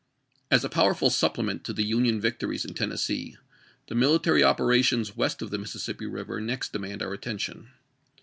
[0.49, 3.37] AS a powerful supplement to the Union victories i\ in Tennessee,
[3.85, 7.69] the military operations west of the Mississippi River next demand our attention.